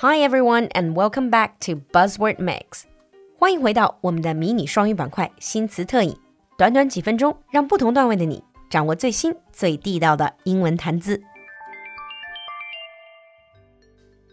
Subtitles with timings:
[0.00, 2.84] Hi everyone, and welcome back to Buzzword Mix.
[3.38, 6.16] 欢迎回到我们的迷你双语板块新词特饮，
[6.58, 11.22] 短短几分钟，让不同段位的你掌握最新最地道的英文谈资。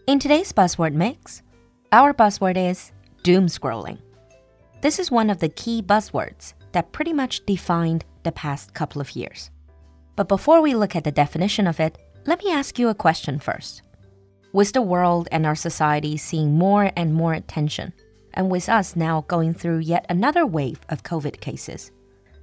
[0.06, 1.40] In today's Buzzword Mix,
[1.90, 2.90] our buzzword is
[3.22, 3.98] doom scrolling.
[4.82, 9.16] This is one of the key buzzwords that pretty much defined the past couple of
[9.16, 9.48] years.
[10.14, 11.96] But before we look at the definition of it,
[12.26, 13.82] let me ask you a question first.
[14.51, 17.93] With the world and our society seeing more and more attention,
[18.33, 21.91] and with us now going through yet another wave of COVID cases,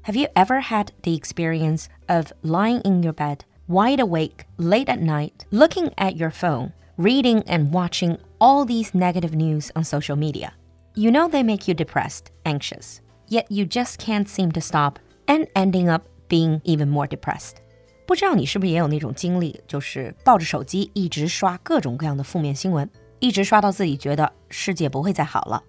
[0.02, 5.00] have you ever had the experience of lying in your bed, wide awake, late at
[5.00, 10.54] night, looking at your phone, reading and watching all these negative news on social media?
[10.94, 15.48] You know they make you depressed, anxious, yet you just can't seem to stop and
[15.56, 17.62] ending up being even more depressed.
[18.05, 25.63] 不知道你是不是也有那种经历，就是抱着手机一直刷各种各样的负面新闻，一直刷到自己觉得世界不会再好了。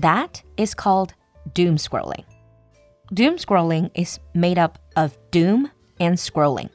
[0.00, 1.10] That is called
[1.54, 2.24] doom scrolling.
[3.10, 6.68] Doom scrolling is made up of doom and scrolling.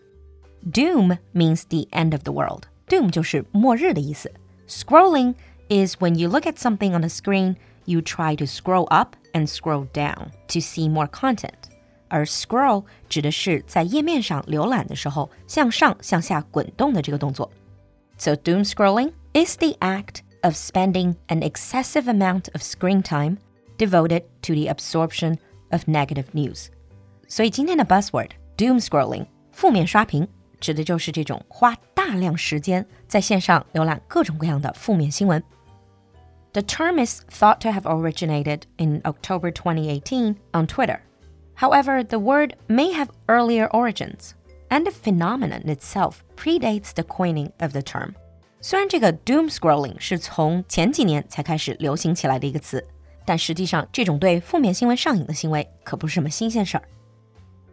[0.69, 2.63] Doom means the end of the world.
[2.89, 4.31] Doom 就是末日的意思。
[4.67, 5.35] Scrolling
[5.69, 7.55] is when you look at something on a screen,
[7.85, 11.69] you try to scroll up and scroll down to see more content.
[12.09, 17.51] 而 scroll 指的是在页面上浏览的时候向上向下滚动的这个动作。
[18.17, 23.37] So doom scrolling is the act of spending an excessive amount of screen time
[23.77, 25.37] devoted to the absorption
[25.71, 26.67] of negative news.
[27.27, 30.27] 所以今天的 buzzword doom scrolling 负面刷屏
[30.59, 35.43] 指的就是这种花大量时间在线上浏览各种各样的负面新闻。
[36.53, 40.99] The term is thought to have originated in October 2018 on Twitter.
[41.59, 44.31] However, the word may have earlier origins,
[44.69, 48.13] and the phenomenon itself predates the coining of the term.
[48.61, 52.85] 虽然这个 doom scrolling 是从前几年才开始流行起来的一个词，
[53.23, 56.83] 但实际上这种对负面新闻上瘾的行为可不是什么新鲜事儿。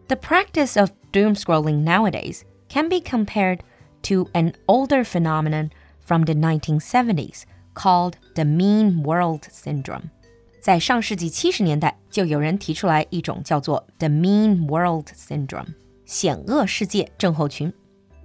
[0.08, 3.60] The practice of doom scrolling nowadays can be compared
[4.02, 10.10] to an older phenomenon from the 1970s called the mean world syndrome.
[10.66, 15.74] 在上世纪七十年代，就有人提出来一种叫做 the mean world syndrome
[16.06, 17.72] 险恶世界症候群。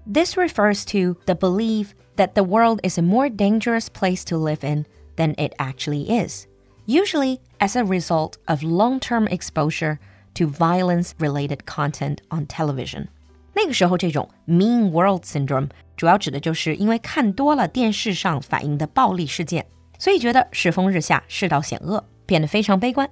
[0.06, 4.66] This refers to the belief that the world is a more dangerous place to live
[4.66, 6.46] in than it actually is,
[6.86, 9.98] usually as a result of long-term exposure
[10.36, 13.08] to violence-related content on television.
[13.53, 19.66] 那个时候，这种 mean world syndrome 主要指的就是因为看多了电视上反映的暴力事件，
[19.98, 22.03] 所以觉得世风日下，世道险恶。
[22.31, 23.09] 变得非常悲观。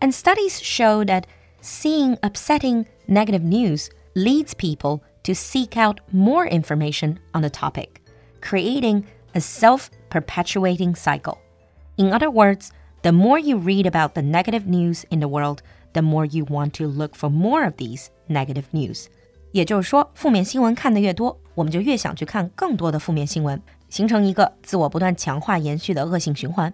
[0.00, 1.24] And studies show that
[1.60, 8.00] seeing upsetting negative news leads people to seek out more information on the topic,
[8.40, 11.38] creating a self perpetuating cycle.
[11.96, 12.70] In other words,
[13.02, 15.58] the more you read about the negative news in the world,
[15.92, 19.06] the more you want to look for more of these negative news.
[19.52, 26.72] 也就是说，负面新闻看得越多，我们就越想去看更多的负面新闻，形成一个自我不断强化延续的恶性循环。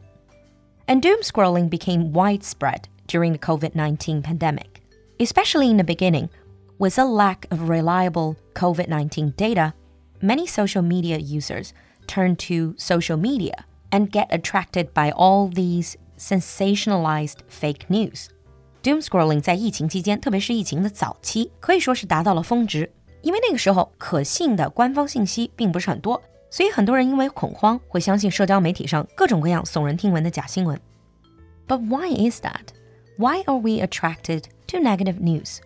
[0.88, 4.82] and doom scrolling became widespread during the COVID 19 pandemic,
[5.19, 6.28] especially in the beginning.
[6.78, 9.75] With a lack of reliable COVID 19 data,
[10.20, 11.72] many social media users
[12.06, 18.28] turn to social media and get attracted by all these sensationalized fake news.
[18.82, 22.91] Doom scrolling 在疫情期间，特别是疫情的早期，可以说是达到了峰值。
[23.22, 26.20] 因为那个时候可信的官方信息并不是很多，
[26.50, 30.81] 所以很多人因为恐慌会相信社交媒体上各种各样耸人听闻的假新闻。
[31.66, 32.72] But why is that?
[33.16, 35.60] Why are we attracted to negative news?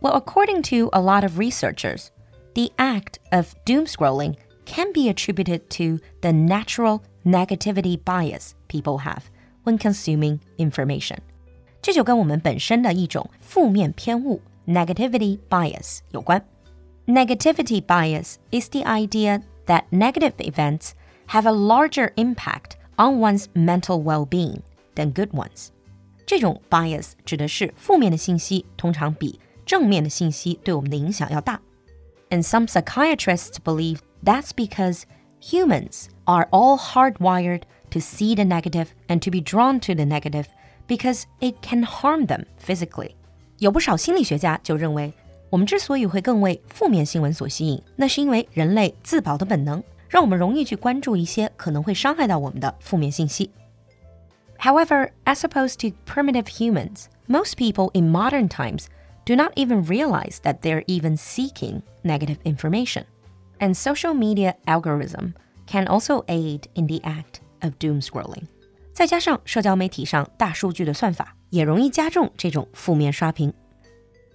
[0.00, 2.10] Well, according to a lot of researchers,
[2.54, 9.24] the act of doom scrolling can be attributed to the natural negativity bias people have
[9.64, 11.18] when consuming information.
[11.82, 16.44] 这就跟我们本身的一种负面偏误 negativity bias 有关。
[17.06, 20.94] Negativity bias is the idea that negative events
[21.28, 24.62] have a larger impact on one's mental well-being
[24.94, 25.68] than good ones。
[26.26, 31.60] 这种 bias 指的是负面的信息通常比正面的信息对我们的影响要大。
[32.30, 35.02] And some psychiatrists believe that's because
[35.40, 40.46] humans are all hardwired to see the negative and to be drawn to the negative
[40.86, 43.12] because it can harm them physically.
[43.58, 45.12] 有不少心理学家就认为，
[45.54, 53.50] 我们之所以会更为负面新闻所吸引，那是因为人类自保的本能，让我们容易去关注一些可能会伤害到我们的负面信息。
[54.58, 58.86] However, as opposed to primitive humans, most people in modern times
[59.24, 63.04] do not even realize that they're even seeking negative information.
[63.58, 65.32] And social media algorithm
[65.66, 68.44] can also aid in the act of doom scrolling。
[68.92, 73.52] 再加上社交媒体上大数据的算法，也容易加重这种负面刷屏。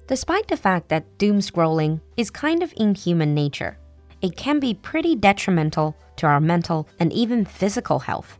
[0.09, 3.77] Despite the fact that doom scrolling is kind of in human nature,
[4.21, 8.37] it can be pretty detrimental to our mental and even physical health.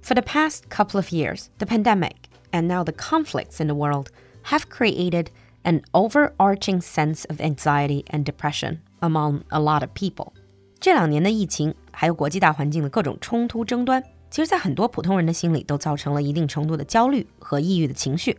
[0.00, 4.10] For the past couple of years, the pandemic and now the conflicts in the world
[4.44, 5.30] have created
[5.64, 10.32] an overarching sense of anxiety and depression among a lot of people.
[10.80, 18.38] 这两年的疫情，还有国际大环境的各种冲突争端，其实在很多普通人的心里都造成了一定程度的焦虑和抑郁的情绪。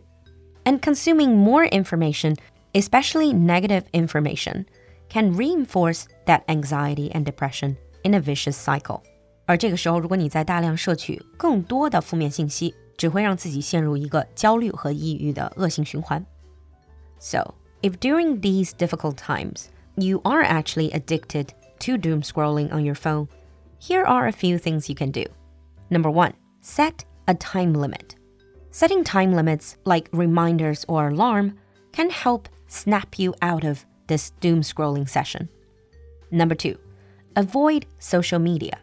[0.64, 2.36] And consuming more information,
[2.72, 4.64] especially negative information,
[5.08, 9.00] can reinforce that anxiety and depression in a vicious cycle.
[9.46, 16.24] 而这个时候，如果你在大量摄取更多的负面信息，只会让自己陷入一个焦虑和抑郁的恶性循环。
[17.18, 19.66] So, if during these difficult times
[19.96, 21.48] you are actually addicted
[21.80, 23.28] to doom scrolling on your phone,
[23.80, 25.24] here are a few things you can do.
[25.90, 26.32] Number one,
[26.62, 28.16] set a time limit.
[28.70, 31.58] Setting time limits like reminders or alarm
[31.92, 35.49] can help snap you out of this doom scrolling session.
[36.31, 36.77] Number two,
[37.35, 38.79] avoid social media.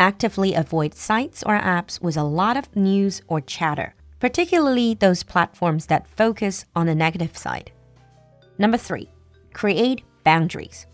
[0.00, 5.86] Actively avoid sites or apps with a lot of news or chatter, particularly those platforms
[5.86, 7.72] that focus on the negative side.
[8.58, 9.10] Number three,
[9.52, 10.86] create boundaries.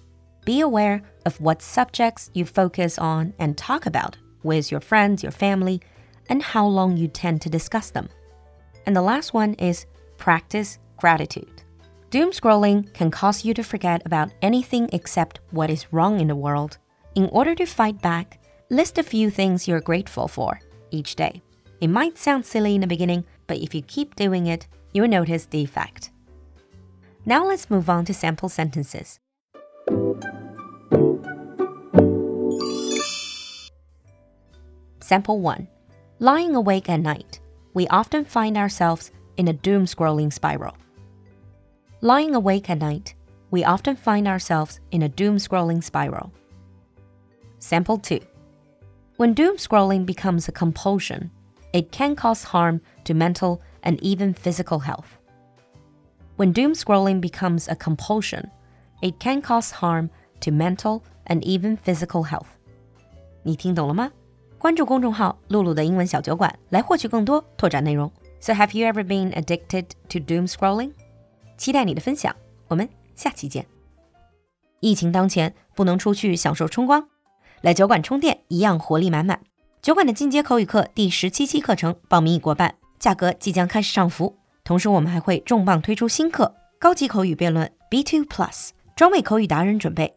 [0.44, 5.32] Be aware of what subjects you focus on and talk about with your friends, your
[5.32, 5.80] family,
[6.28, 8.08] and how long you tend to discuss them.
[8.86, 9.86] And the last one is
[10.16, 11.61] practice gratitude.
[12.12, 16.36] Doom scrolling can cause you to forget about anything except what is wrong in the
[16.36, 16.78] world.
[17.16, 18.38] In order to fight back,
[18.72, 20.58] List a few things you're grateful for
[20.90, 21.42] each day.
[21.82, 25.44] It might sound silly in the beginning, but if you keep doing it, you'll notice
[25.44, 26.10] the effect.
[27.26, 29.20] Now let's move on to sample sentences.
[35.00, 35.68] Sample 1
[36.18, 37.40] Lying awake at night,
[37.74, 40.78] we often find ourselves in a doom scrolling spiral.
[42.01, 43.15] Lying awake at night,
[43.51, 46.31] we often find ourselves in a doom scrolling spiral.
[47.59, 48.19] Sample 2
[49.17, 51.31] when doom scrolling becomes a compulsion,
[51.73, 55.17] it can cause harm to mental and even physical health.
[56.35, 58.51] When doom scrolling becomes a compulsion,
[59.01, 60.11] it can cause harm
[60.41, 62.59] to mental and even physical health.
[63.41, 64.11] 你听懂了吗？
[64.59, 68.11] 关注公众号“露露的英文小酒馆”来获取更多拓展内容。
[68.39, 70.91] So have you ever been addicted to doom scrolling？
[71.62, 72.34] 期待你的分享，
[72.66, 73.64] 我们下期见。
[74.80, 77.08] 疫情当前，不能出去享受春光。
[77.60, 79.40] 来酒馆充电，一样活力满满。
[79.80, 84.36] 酒馆的进阶口语课第十七期课程报名已过半，价格即将开始上浮。
[84.64, 90.16] 同时，我们还会重磅推出新课——高级口语辩论 B2 Plus，专为口语达人准备。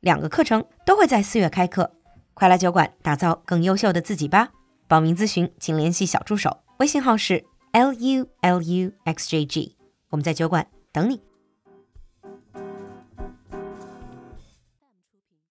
[0.00, 1.90] 两个课程都会在四月开课，
[2.34, 4.50] 快来酒馆打造更优秀的自己吧！
[4.86, 7.42] 报名咨询请联系小助手，微信号是
[7.72, 9.74] l u l u x j g，
[10.10, 11.31] 我们在酒馆等你。